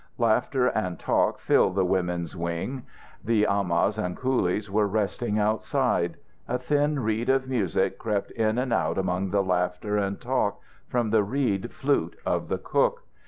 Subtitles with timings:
[0.17, 2.87] Laughter and talk filled the women's wing.
[3.23, 6.17] The amahs and coolies were resting outside.
[6.47, 11.11] A thin reed of music crept in and out among the laughter and talk, from
[11.11, 13.03] the reed flute of the cook.